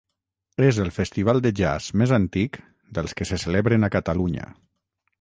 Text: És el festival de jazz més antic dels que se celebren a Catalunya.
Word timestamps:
És 0.67 0.79
el 0.83 0.89
festival 0.95 1.43
de 1.47 1.51
jazz 1.61 1.91
més 2.03 2.15
antic 2.19 2.59
dels 2.99 3.17
que 3.21 3.31
se 3.33 3.43
celebren 3.47 3.91
a 3.91 3.95
Catalunya. 3.99 4.53